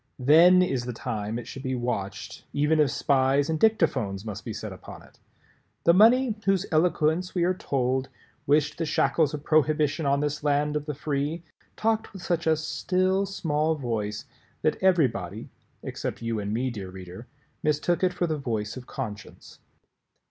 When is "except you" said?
15.83-16.39